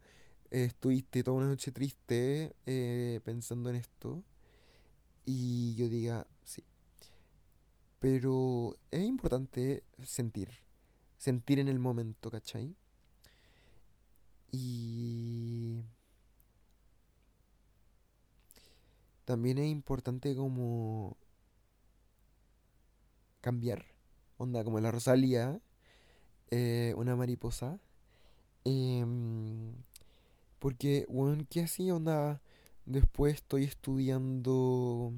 estuviste 0.52 1.24
toda 1.24 1.38
una 1.38 1.48
noche 1.48 1.72
triste 1.72 2.56
eh, 2.66 3.22
pensando 3.24 3.70
en 3.70 3.78
esto. 3.78 4.24
Y 5.26 5.76
yo 5.76 5.88
diga, 5.90 6.28
sí. 6.44 6.64
Pero 8.00 8.78
es 8.92 9.04
importante 9.04 9.84
sentir. 10.04 10.50
Sentir 11.18 11.60
en 11.60 11.68
el 11.68 11.80
momento, 11.80 12.30
¿cachai? 12.30 12.76
Y 14.58 15.84
también 19.26 19.58
es 19.60 19.68
importante 19.68 20.36
como 20.36 21.18
cambiar. 23.42 23.86
Onda, 24.38 24.64
como 24.64 24.80
la 24.80 24.92
Rosalía, 24.92 25.60
eh, 26.52 26.94
una 26.98 27.16
mariposa. 27.18 27.80
em, 28.66 29.74
porque, 30.60 31.06
bueno, 31.10 31.46
¿qué 31.50 31.62
así? 31.64 31.92
Onda, 31.92 32.42
después 32.86 33.36
estoy 33.36 33.64
estudiando 33.66 35.14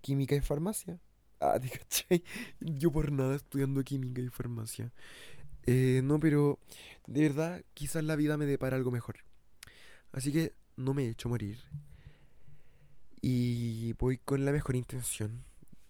química 0.00 0.34
y 0.34 0.40
farmacia. 0.40 0.98
Ah, 1.40 1.58
¿te 1.60 1.68
cachai? 1.78 2.22
Yo 2.60 2.90
por 2.90 3.12
nada 3.12 3.36
estudiando 3.36 3.82
química 3.84 4.20
y 4.22 4.28
farmacia. 4.28 4.92
Eh, 5.66 6.00
no, 6.04 6.20
pero 6.20 6.58
de 7.06 7.22
verdad, 7.22 7.64
quizás 7.74 8.04
la 8.04 8.16
vida 8.16 8.36
me 8.36 8.46
depara 8.46 8.76
algo 8.76 8.90
mejor. 8.90 9.16
Así 10.12 10.32
que 10.32 10.54
no 10.76 10.94
me 10.94 11.04
he 11.06 11.10
hecho 11.10 11.28
morir. 11.28 11.58
Y 13.20 13.92
voy 13.94 14.18
con 14.18 14.44
la 14.44 14.52
mejor 14.52 14.76
intención. 14.76 15.44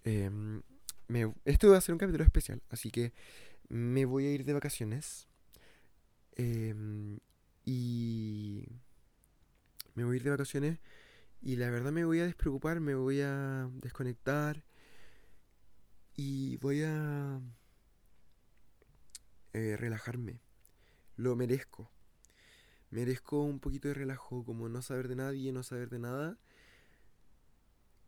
Em, 0.04 0.62
me, 1.09 1.33
esto 1.45 1.71
va 1.71 1.78
a 1.78 1.80
ser 1.80 1.92
un 1.95 1.99
capítulo 1.99 2.25
especial, 2.25 2.62
así 2.71 2.90
que 2.90 3.12
me 3.68 4.04
voy 4.04 4.26
a 4.26 4.33
ir 4.33 4.45
de 4.45 4.52
vacaciones. 4.54 5.28
em, 6.37 7.18
y 7.64 8.64
me 9.95 10.04
voy 10.04 10.14
a 10.14 10.16
ir 10.18 10.25
de 10.25 10.30
vacaciones 10.30 10.78
y 11.42 11.56
la 11.56 11.71
verdad 11.71 11.92
me 11.92 12.04
voy 12.04 12.21
a 12.21 12.26
despreocupar, 12.26 12.80
me 12.80 12.95
voy 12.95 13.21
a 13.23 13.71
desconectar 13.83 14.64
y 16.16 16.56
voy 16.59 16.83
a 16.83 17.40
eh, 19.56 19.75
relajarme. 19.78 20.38
Lo 21.16 21.34
merezco. 21.34 21.90
Merezco 22.90 23.42
un 23.42 23.58
poquito 23.58 23.88
de 23.88 23.94
relajo, 23.94 24.44
como 24.44 24.68
no 24.68 24.82
saber 24.82 25.08
de 25.08 25.16
nadie, 25.16 25.50
no 25.50 25.62
saber 25.62 25.88
de 25.88 25.98
nada. 25.98 26.38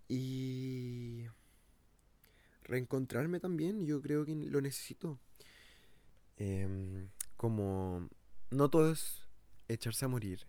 Y 0.09 1.25
reencontrarme 2.65 3.41
también, 3.41 3.87
yo 3.87 4.03
creo 4.03 4.27
que 4.27 4.35
lo 4.35 4.61
necesito. 4.61 5.19
Em, 6.37 7.09
como 7.39 8.11
no 8.51 8.69
todo 8.69 8.93
es 8.93 9.27
echarse 9.69 10.05
a 10.05 10.09
morir 10.09 10.47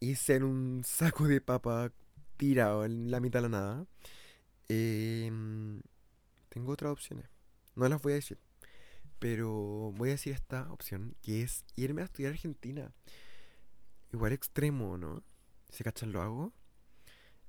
y 0.00 0.14
ser 0.14 0.44
un 0.44 0.82
saco 0.84 1.26
de 1.26 1.40
papa 1.40 1.92
tirado 2.36 2.84
en 2.84 3.10
la 3.10 3.18
mitad 3.18 3.40
de 3.42 3.48
la 3.48 3.58
nada. 3.58 3.86
Em, 4.68 5.82
tengo 6.50 6.72
otras 6.72 6.92
opciones. 6.92 7.26
No 7.74 7.88
las 7.88 8.00
voy 8.00 8.12
a 8.12 8.16
decir. 8.16 8.38
Pero 9.18 9.92
voy 9.96 10.10
a 10.10 10.12
decir 10.12 10.32
esta 10.32 10.70
opción, 10.72 11.16
que 11.22 11.42
es 11.42 11.64
irme 11.76 12.02
a 12.02 12.04
estudiar 12.04 12.30
a 12.30 12.34
Argentina. 12.34 12.92
Igual 14.12 14.32
extremo, 14.32 14.96
¿no? 14.96 15.22
¿Se 15.68 15.84
cachan 15.84 16.12
lo 16.12 16.22
hago? 16.22 16.52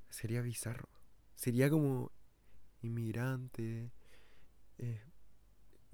Sería 0.10 0.42
bizarro. 0.42 0.90
Sería 1.36 1.70
como 1.70 2.12
inmigrante. 2.82 3.92
Eh, 4.78 5.02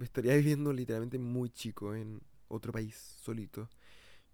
estaría 0.00 0.34
viviendo 0.36 0.72
literalmente 0.72 1.18
muy 1.18 1.50
chico 1.50 1.94
en 1.94 2.20
otro 2.48 2.72
país, 2.72 2.96
solito. 3.20 3.68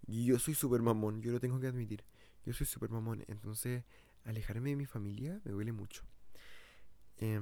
Y 0.07 0.25
yo 0.25 0.39
soy 0.39 0.55
súper 0.55 0.81
mamón, 0.81 1.21
yo 1.21 1.31
lo 1.31 1.39
tengo 1.39 1.59
que 1.59 1.67
admitir. 1.67 2.03
Yo 2.45 2.53
soy 2.53 2.67
súper 2.67 2.89
mamón. 2.89 3.23
Entonces, 3.27 3.83
alejarme 4.23 4.71
de 4.71 4.75
mi 4.77 4.85
familia 4.85 5.41
me 5.43 5.51
duele 5.51 5.71
mucho. 5.71 6.03
Eh, 7.17 7.39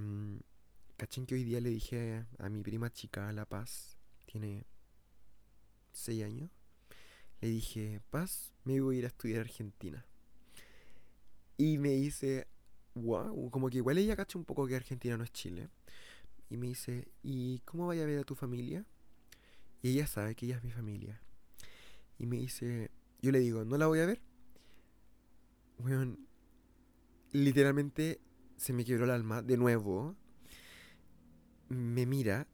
Cachen 1.01 1.25
que 1.25 1.33
hoy 1.33 1.43
día 1.43 1.59
le 1.59 1.71
dije 1.71 2.27
a, 2.37 2.47
mi 2.47 2.61
prima 2.61 2.91
chica, 2.91 3.33
La 3.33 3.47
Paz, 3.47 3.97
tiene 4.27 4.67
6 5.93 6.23
años. 6.23 6.51
Le 7.39 7.47
dije, 7.47 8.01
Paz, 8.11 8.53
me 8.65 8.79
voy 8.79 8.97
a 8.97 8.99
ir 8.99 9.05
a 9.05 9.07
estudiar 9.07 9.39
a 9.39 9.41
Argentina. 9.41 10.05
Y 11.57 11.79
me 11.79 11.89
dice, 11.89 12.45
wow, 12.93 13.49
como 13.49 13.71
que 13.71 13.77
igual 13.77 13.97
ella 13.97 14.15
cacha 14.15 14.37
un 14.37 14.45
poco 14.45 14.67
que 14.67 14.75
Argentina 14.75 15.17
no 15.17 15.23
es 15.23 15.31
Chile. 15.31 15.69
Y 16.51 16.57
me 16.57 16.67
dice, 16.67 17.07
¿y 17.23 17.61
cómo 17.65 17.87
vaya 17.87 18.03
a 18.03 18.05
ver 18.05 18.19
a 18.19 18.23
tu 18.23 18.35
familia? 18.35 18.85
Y 19.81 19.93
ella 19.93 20.05
sabe 20.05 20.35
que 20.35 20.45
ella 20.45 20.57
es 20.57 20.63
mi 20.63 20.69
familia. 20.69 21.19
Y 22.19 22.27
me 22.27 22.37
dice, 22.37 22.91
yo 23.23 23.31
le 23.31 23.39
digo, 23.39 23.65
¿no 23.65 23.75
la 23.79 23.87
voy 23.87 24.01
a 24.01 24.05
ver? 24.05 24.21
Bueno, 25.79 26.15
literalmente 27.31 28.21
se 28.55 28.71
me 28.71 28.85
quebró 28.85 29.05
el 29.05 29.09
alma 29.09 29.41
de 29.41 29.57
nuevo. 29.57 30.15
Me 31.71 32.05
mira, 32.05 32.47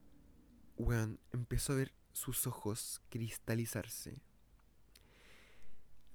weón, 0.78 1.20
empezó 1.34 1.74
a 1.74 1.78
ver 1.78 1.92
sus 2.14 2.46
ojos 2.46 3.02
cristalizarse. 3.10 4.22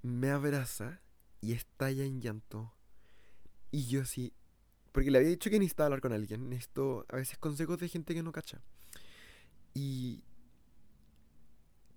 Me 0.03 0.31
abraza 0.31 1.01
y 1.41 1.53
estalla 1.53 2.05
en 2.05 2.21
llanto. 2.21 2.73
Y 3.73 3.89
yo 3.89 4.05
sí, 4.05 4.33
porque 4.93 5.11
le 5.11 5.19
había 5.19 5.31
dicho 5.31 5.51
que 5.51 5.59
necesitaba 5.59 5.87
hablar 5.87 6.01
con 6.01 6.13
alguien. 6.13 6.49
Necesito 6.49 7.05
a 7.09 7.17
veces 7.17 7.39
consejos 7.39 7.81
de 7.81 7.89
gente 7.89 8.15
que 8.15 8.23
no 8.23 8.31
cacha. 8.31 8.61
Y 9.75 10.23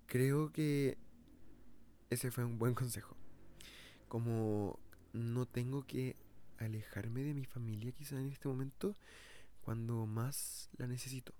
creo 0.06 0.50
que 0.50 0.98
ese 2.10 2.32
fue 2.32 2.44
un 2.44 2.58
buen 2.58 2.74
consejo. 2.74 3.16
Como 4.08 4.80
no 5.12 5.46
tengo 5.46 5.86
que 5.86 6.16
alejarme 6.58 7.22
de 7.22 7.34
mi 7.34 7.44
familia 7.44 7.92
quizá 7.92 8.18
en 8.18 8.32
este 8.32 8.48
momento 8.48 8.96
cuando 9.66 10.06
más 10.06 10.70
la 10.78 10.86
necesito. 10.86 11.34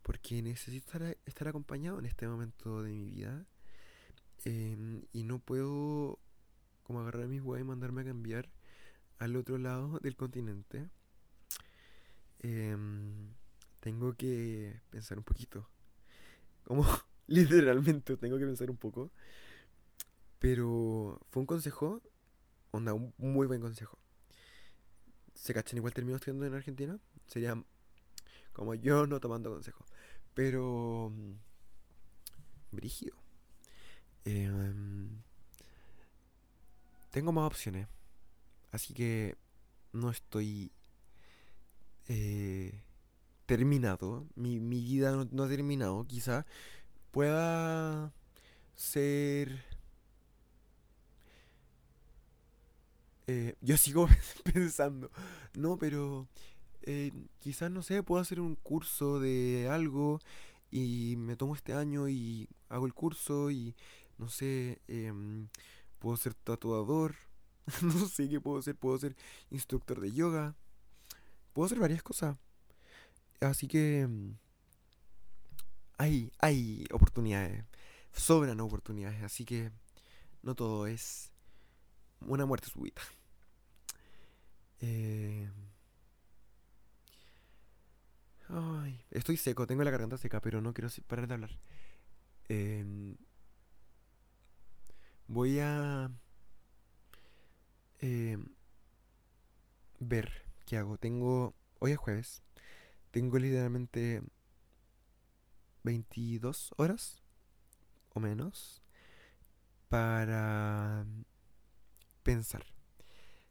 Porque 0.00 0.42
necesito 0.42 0.96
estar, 1.26 1.48
acompañado 1.48 1.98
en 1.98 2.06
este 2.06 2.28
momento 2.28 2.84
de 2.84 2.92
mi 2.92 3.04
vida. 3.04 3.46
Em, 4.44 5.02
y 5.12 5.24
no 5.24 5.40
puedo 5.40 6.20
como 6.84 7.00
agarrar 7.00 7.26
mis 7.26 7.40
huevos 7.42 7.60
y 7.60 7.64
mandarme 7.64 8.02
a 8.02 8.04
cambiar 8.04 8.48
al 9.18 9.34
otro 9.34 9.58
lado 9.58 9.98
del 9.98 10.14
continente, 10.14 10.88
em, 12.38 13.34
tengo 13.80 14.14
que 14.14 14.80
pensar 14.90 15.18
un 15.18 15.24
poquito. 15.24 15.68
Como 16.62 16.84
literalmente 17.26 18.16
tengo 18.18 18.38
que 18.38 18.46
pensar 18.46 18.70
un 18.70 18.76
poco. 18.76 19.10
Pero 20.38 21.20
fue 21.30 21.40
un 21.40 21.46
consejo, 21.46 22.02
onda, 22.70 22.94
un 22.94 23.12
muy 23.18 23.48
buen 23.48 23.60
consejo. 23.60 23.98
¿Se 25.40 25.54
cachan 25.54 25.78
igual 25.78 25.94
termino 25.94 26.16
estudiando 26.16 26.44
en 26.44 26.52
Argentina? 26.52 26.98
Sería 27.26 27.56
como 28.52 28.74
yo 28.74 29.06
no 29.06 29.20
tomando 29.20 29.50
consejo. 29.50 29.86
Pero... 30.34 31.10
Mm, 31.14 31.32
brígido. 32.72 33.16
Em, 34.26 35.08
tengo 37.10 37.32
más 37.32 37.46
opciones. 37.46 37.88
Así 38.70 38.92
que 38.92 39.38
no 39.94 40.10
estoy 40.10 40.72
eh, 42.08 42.82
terminado. 43.46 44.26
Mi, 44.34 44.60
mi 44.60 44.82
vida 44.82 45.26
no, 45.30 45.42
ha 45.42 45.48
terminado. 45.48 46.06
Quizá 46.06 46.44
pueda 47.12 48.12
ser... 48.74 49.69
Eh, 53.26 53.54
yo 53.60 53.76
sigo 53.76 54.08
pensando. 54.52 55.10
No, 55.54 55.78
pero 55.78 56.28
eh, 56.82 57.12
quizás, 57.38 57.70
no 57.70 57.82
sé, 57.82 58.02
puedo 58.02 58.20
hacer 58.20 58.40
un 58.40 58.56
curso 58.56 59.20
de 59.20 59.68
algo 59.70 60.20
y 60.70 61.16
me 61.18 61.36
tomo 61.36 61.54
este 61.54 61.72
año 61.74 62.08
y 62.08 62.48
hago 62.68 62.86
el 62.86 62.94
curso 62.94 63.50
y, 63.50 63.74
no 64.18 64.28
sé, 64.28 64.80
em, 64.88 65.48
puedo 65.98 66.16
ser 66.16 66.34
tatuador 66.34 67.14
no 67.82 68.06
sé 68.08 68.28
qué 68.28 68.40
puedo 68.40 68.60
ser. 68.62 68.76
Puedo 68.76 68.98
ser 68.98 69.16
instructor 69.50 70.00
de 70.00 70.12
yoga. 70.12 70.54
Puedo 71.52 71.66
hacer 71.66 71.78
varias 71.78 72.02
cosas. 72.02 72.36
Así 73.40 73.66
que... 73.68 74.06
Mm, 74.08 74.34
hay, 75.98 76.32
hay 76.38 76.84
oportunidades. 76.92 77.64
Sobran 78.12 78.60
oportunidades. 78.60 79.22
Así 79.22 79.44
que 79.44 79.70
no 80.42 80.54
todo 80.54 80.86
es 80.86 81.29
una 82.26 82.46
muerte 82.46 82.68
súbita. 82.68 83.02
Eh, 84.80 85.50
ay, 88.48 89.04
estoy 89.10 89.36
seco, 89.36 89.66
tengo 89.66 89.84
la 89.84 89.90
garganta 89.90 90.16
seca, 90.16 90.40
pero 90.40 90.60
no 90.60 90.72
quiero 90.72 90.88
parar 91.06 91.28
de 91.28 91.34
hablar. 91.34 91.50
Em, 92.48 93.16
voy 95.28 95.58
a 95.60 96.10
eh, 98.00 98.38
ver 99.98 100.44
qué 100.66 100.78
hago. 100.78 100.98
Tengo, 100.98 101.54
hoy 101.78 101.92
es 101.92 101.98
jueves, 101.98 102.42
tengo 103.10 103.38
literalmente 103.38 104.22
22 105.84 106.72
horas 106.76 107.22
o 108.14 108.20
menos 108.20 108.82
para 109.88 111.04
pensar 112.30 112.64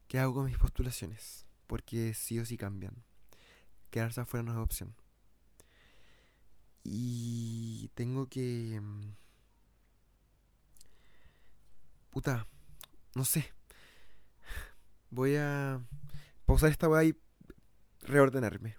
qué 0.08 0.20
hago 0.20 0.36
con 0.36 0.46
mis 0.46 0.58
postulaciones, 0.58 1.46
porque 1.68 2.14
sí 2.14 2.40
o 2.40 2.46
sí 2.46 2.58
cambian. 2.58 3.04
Quedarse 3.92 4.22
afuera 4.22 4.44
no 4.44 4.54
es 4.54 4.58
opción. 4.58 4.96
Y 6.86 7.90
tengo 7.94 8.28
que... 8.30 8.80
Mm, 8.82 9.16
puta, 12.10 12.48
no 13.16 13.26
sé. 13.26 13.52
Voy 15.10 15.36
a 15.36 15.82
pausar 16.46 16.72
esta 16.72 16.88
weá 16.88 17.04
y 17.04 17.20
reordenarme. 18.02 18.78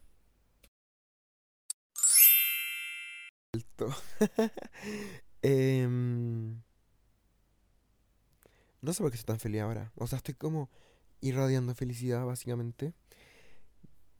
Em, 5.42 6.62
no 8.82 8.92
sé 8.92 9.02
por 9.02 9.10
qué 9.10 9.16
estoy 9.16 9.34
tan 9.34 9.40
feliz 9.40 9.60
ahora. 9.62 9.92
O 9.96 10.06
sea, 10.06 10.18
estoy 10.18 10.34
como 10.34 10.70
irradiando 11.20 11.74
felicidad, 11.74 12.24
básicamente. 12.24 12.94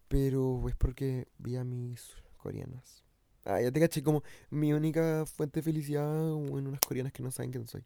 Pero 0.09 0.69
es 0.69 0.75
porque 0.77 1.29
vi 1.39 1.57
a 1.57 1.65
mis 1.65 2.11
coreanas. 2.37 3.05
Ah, 3.45 3.61
ya 3.61 3.71
te 3.73 3.81
caché 3.81 4.03
como 4.03 4.23
mi 4.51 4.73
única 4.73 5.25
fuente 5.27 5.61
de 5.61 5.65
felicidad 5.65 6.05
en 6.05 6.67
unas 6.67 6.81
coreanas 6.81 7.13
que 7.13 7.23
no 7.23 7.31
saben 7.31 7.53
quién 7.53 7.67
soy. 7.67 7.85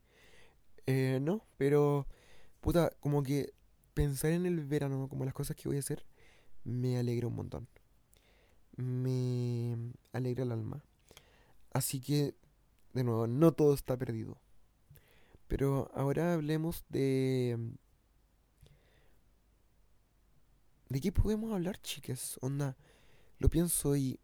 Eh, 0.87 1.19
no, 1.23 1.45
pero 1.59 2.07
puta, 2.61 2.91
como 3.01 3.23
que 3.23 3.53
pensar 3.95 4.33
en 4.33 4.47
el 4.47 4.65
verano 4.65 5.09
como 5.09 5.25
las 5.25 5.35
cosas 5.35 5.57
que 5.57 5.69
voy 5.69 5.77
a 5.77 5.81
hacer 5.81 6.05
me 6.65 6.99
alegra 6.99 7.29
un 7.29 7.37
montón. 7.37 7.69
Me 8.77 9.77
alegra 10.13 10.45
el 10.45 10.53
alma. 10.53 10.83
Así 11.73 12.01
que, 12.01 12.35
de 12.93 13.05
nuevo, 13.05 13.27
no 13.27 13.53
todo 13.53 13.75
está 13.75 13.97
perdido. 13.97 14.39
Pero 15.55 15.89
ahora 15.95 16.35
hablemos 16.35 16.85
de... 16.89 17.57
¿De 20.89 21.01
qué 21.01 21.13
podemos 21.13 21.53
hablar, 21.53 21.81
chicas? 21.81 22.39
Onda, 22.41 22.77
lo 23.39 23.49
pienso 23.49 23.95
y 23.95 24.19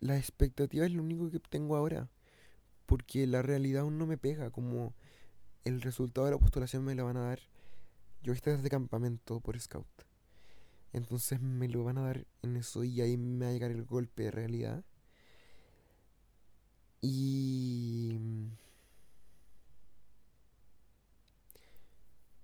la 0.00 0.18
expectativa 0.18 0.84
es 0.84 0.92
lo 0.92 1.04
único 1.04 1.30
que 1.30 1.38
tengo 1.38 1.76
ahora. 1.76 2.10
porque 2.86 3.28
la 3.28 3.42
realidad 3.42 3.82
aún 3.82 3.96
no 3.96 4.06
me 4.06 4.18
pega, 4.18 4.50
como 4.50 4.92
el 5.64 5.82
resultado 5.82 6.26
de 6.26 6.32
la 6.32 6.38
postulación 6.38 6.84
me 6.84 6.96
lo 6.96 7.04
van 7.04 7.16
a 7.16 7.26
dar. 7.28 7.40
Yo 8.24 8.32
estoy 8.32 8.56
desde 8.56 8.68
campamento 8.68 9.38
por 9.38 9.60
scout. 9.60 9.86
Entonces 10.92 11.40
me 11.40 11.68
lo 11.68 11.84
van 11.84 11.98
a 11.98 12.02
dar 12.06 12.26
en 12.42 12.56
eso 12.56 12.82
y 12.82 13.00
ahí 13.02 13.16
me 13.16 13.44
va 13.44 13.50
a 13.50 13.54
llegar 13.54 13.70
el 13.70 13.84
golpe 13.84 14.24
de 14.24 14.30
realidad. 14.32 14.84
Y... 17.00 18.18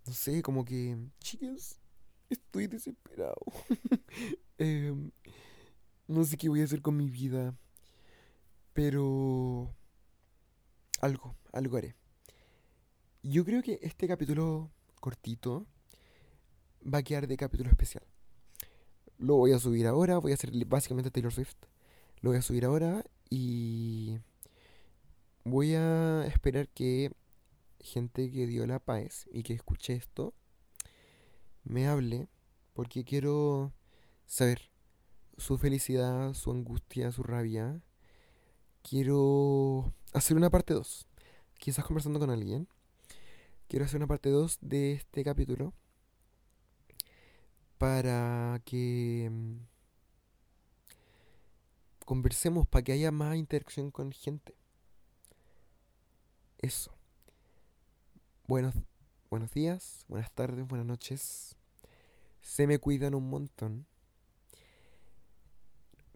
No 0.08 0.14
sé, 0.14 0.40
como 0.40 0.64
que... 0.64 0.96
Chicas, 1.20 1.78
estoy 2.30 2.66
desesperado. 2.66 3.36
Em, 4.56 5.10
no 6.08 6.24
sé 6.24 6.38
qué 6.38 6.48
voy 6.48 6.62
a 6.62 6.64
hacer 6.64 6.80
con 6.80 6.96
mi 6.96 7.10
vida. 7.10 7.54
Pero... 8.72 9.70
Algo, 11.02 11.36
algo 11.52 11.76
haré. 11.76 11.94
Yo 13.22 13.44
creo 13.44 13.62
que 13.62 13.80
este 13.82 14.08
capítulo 14.08 14.70
cortito 14.98 15.66
va 16.82 16.98
a 16.98 17.02
quedar 17.02 17.26
de 17.26 17.36
capítulo 17.36 17.68
especial. 17.68 18.04
Lo 19.18 19.36
voy 19.36 19.52
a 19.52 19.58
subir 19.58 19.86
ahora, 19.86 20.16
voy 20.16 20.32
a 20.32 20.36
hacer 20.36 20.50
básicamente 20.64 21.10
Taylor 21.10 21.34
Swift. 21.34 21.56
Lo 22.22 22.30
voy 22.30 22.38
a 22.38 22.42
subir 22.42 22.64
ahora 22.64 23.04
y 23.28 24.16
voy 25.44 25.74
a 25.74 26.24
esperar 26.26 26.66
que 26.68 27.12
gente 27.80 28.30
que 28.30 28.46
dio 28.46 28.66
la 28.66 28.78
paz 28.78 29.28
y 29.32 29.42
que 29.42 29.54
escuche 29.54 29.94
esto 29.94 30.34
me 31.64 31.86
hable 31.86 32.28
porque 32.72 33.04
quiero 33.04 33.72
saber 34.26 34.70
su 35.36 35.58
felicidad, 35.58 36.34
su 36.34 36.50
angustia, 36.50 37.12
su 37.12 37.22
rabia. 37.22 37.80
Quiero 38.82 39.92
hacer 40.12 40.36
una 40.36 40.50
parte 40.50 40.74
2. 40.74 41.06
Quizás 41.58 41.84
conversando 41.84 42.18
con 42.18 42.30
alguien. 42.30 42.68
Quiero 43.68 43.84
hacer 43.84 43.98
una 43.98 44.06
parte 44.06 44.30
2 44.30 44.58
de 44.60 44.92
este 44.92 45.24
capítulo 45.24 45.74
para 47.76 48.60
que 48.64 49.28
mm, 49.30 49.56
conversemos, 52.04 52.66
para 52.66 52.82
que 52.82 52.92
haya 52.92 53.10
más 53.10 53.36
interacción 53.36 53.90
con 53.90 54.12
gente. 54.12 54.54
Eso. 56.58 56.97
Buenos, 58.48 58.74
buenos 59.28 59.50
días, 59.50 60.06
buenas 60.08 60.32
tardes, 60.32 60.66
buenas 60.66 60.86
noches. 60.86 61.54
Se 62.40 62.66
me 62.66 62.78
cuidan 62.78 63.14
un 63.14 63.28
montón. 63.28 63.86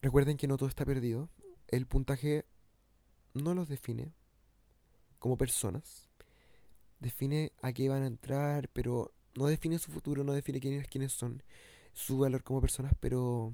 Recuerden 0.00 0.38
que 0.38 0.48
no 0.48 0.56
todo 0.56 0.70
está 0.70 0.86
perdido. 0.86 1.28
El 1.68 1.86
puntaje 1.86 2.46
no 3.34 3.52
los 3.52 3.68
define 3.68 4.14
como 5.18 5.36
personas. 5.36 6.08
Define 7.00 7.52
a 7.60 7.74
qué 7.74 7.90
van 7.90 8.02
a 8.02 8.06
entrar, 8.06 8.70
pero 8.70 9.12
no 9.34 9.44
define 9.44 9.78
su 9.78 9.92
futuro, 9.92 10.24
no 10.24 10.32
define 10.32 10.58
quiénes, 10.58 10.88
quiénes 10.88 11.12
son, 11.12 11.42
su 11.92 12.16
valor 12.16 12.42
como 12.44 12.62
personas, 12.62 12.94
pero 12.98 13.52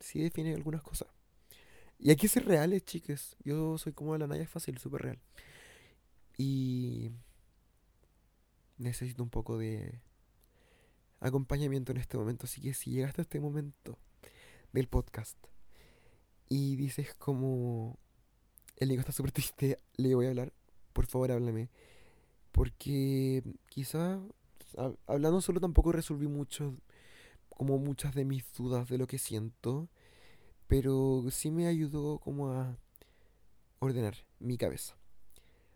sí 0.00 0.20
define 0.20 0.56
algunas 0.56 0.82
cosas. 0.82 1.06
Y 2.00 2.10
hay 2.10 2.16
que 2.16 2.26
ser 2.26 2.46
reales, 2.46 2.84
chicas. 2.84 3.36
Yo 3.44 3.78
soy 3.78 3.92
como 3.92 4.18
la 4.18 4.26
Naya 4.26 4.48
fácil, 4.48 4.76
súper 4.78 5.02
real. 5.02 5.18
Y 6.36 7.12
necesito 8.78 9.22
un 9.22 9.30
poco 9.30 9.58
de 9.58 10.00
acompañamiento 11.20 11.92
en 11.92 11.98
este 11.98 12.16
momento. 12.16 12.46
Así 12.46 12.60
que 12.60 12.74
si 12.74 12.90
llegaste 12.90 13.20
a 13.20 13.24
este 13.24 13.40
momento 13.40 13.98
del 14.72 14.88
podcast 14.88 15.36
y 16.48 16.76
dices 16.76 17.14
como 17.14 17.98
el 18.76 18.88
Nico 18.88 19.00
está 19.00 19.12
súper 19.12 19.32
triste, 19.32 19.78
le 19.96 20.14
voy 20.14 20.26
a 20.26 20.30
hablar, 20.30 20.52
por 20.92 21.06
favor 21.06 21.32
háblame. 21.32 21.70
Porque 22.52 23.42
quizá 23.68 24.20
hablando 25.06 25.40
solo 25.40 25.60
tampoco 25.60 25.92
resolví 25.92 26.26
mucho, 26.26 26.76
como 27.48 27.78
muchas 27.78 28.14
de 28.14 28.24
mis 28.24 28.44
dudas 28.54 28.88
de 28.88 28.98
lo 28.98 29.06
que 29.06 29.18
siento, 29.18 29.88
pero 30.66 31.24
sí 31.30 31.50
me 31.50 31.66
ayudó 31.66 32.18
como 32.18 32.52
a 32.52 32.78
ordenar 33.80 34.14
mi 34.38 34.56
cabeza. 34.56 34.96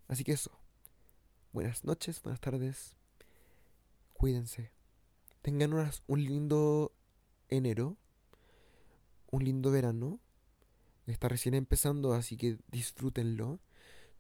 Así 0.09 0.25
que 0.25 0.33
eso. 0.33 0.62
Buenas 1.53 1.85
noches, 1.85 2.23
buenas 2.23 2.41
tardes. 2.41 2.97
Cuídense. 4.15 4.73
Tengan 5.43 5.75
un 6.07 6.25
lindo 6.25 6.93
enero. 7.51 7.99
Un 9.31 9.45
lindo 9.45 9.71
verano. 9.71 10.19
Está 11.07 11.29
recién 11.29 11.55
empezando, 11.55 12.15
así 12.15 12.39
que 12.39 12.57
disfrútenlo. 12.69 13.61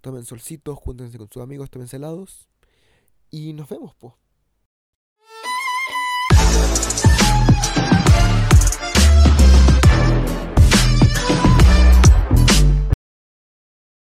Tomen 0.02 0.26
solcitos, 0.26 0.76
júntense 0.78 1.16
con 1.16 1.30
sus 1.32 1.42
amigos, 1.42 1.70
tomen 1.70 1.88
helados. 1.90 2.50
Y 3.30 3.54
nos 3.54 3.70
vemos, 3.70 3.94
pues. 3.94 4.12